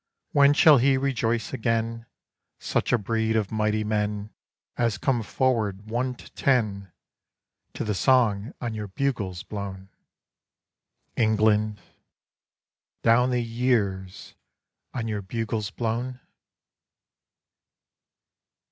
When 0.31 0.55
shall 0.55 0.79
he 0.79 0.97
rejoice 0.97 1.53
agen 1.53 2.07
Such 2.57 2.91
a 2.91 2.97
breed 2.97 3.35
of 3.35 3.51
mighty 3.51 3.83
men 3.83 4.31
As 4.75 4.97
come 4.97 5.21
forward, 5.21 5.91
one 5.91 6.15
to 6.15 6.27
ten, 6.33 6.91
To 7.75 7.83
the 7.83 7.93
Song 7.93 8.51
on 8.59 8.73
your 8.73 8.87
bugles 8.87 9.43
blown, 9.43 9.89
England 11.15 11.79
Down 13.03 13.29
the 13.29 13.43
years 13.43 14.33
on 14.91 15.07
your 15.07 15.21
bugles 15.21 15.69
blown? 15.69 16.19